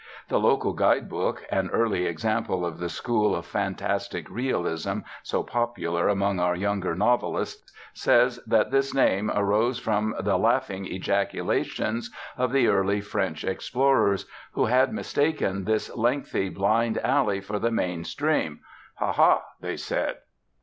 [0.29, 6.07] The local guide book, an early example of the school of fantastic realism so popular
[6.09, 12.65] among our younger novelists, says that this name arose from the 'laughing ejaculations' of the
[12.67, 18.61] early French explorers, who had mistaken this lengthy blind alley for the main stream.
[18.95, 19.11] 'Ha!
[19.11, 20.15] Ha!' they said.